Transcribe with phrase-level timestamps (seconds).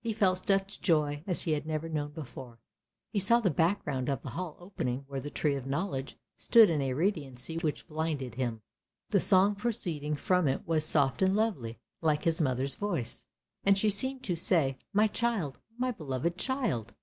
[0.00, 2.60] He felt such joy as he had never known before;
[3.12, 6.80] he saw the background of the hall opening where the Tree of Knowledge stood in
[6.80, 8.62] a radiancy which blinded him.
[9.10, 13.26] The song proceeding from it was soft and lovely, like his mother's voice,
[13.64, 16.94] and she seemed to say," My child, my beloved child!